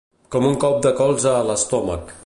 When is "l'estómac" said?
1.51-2.15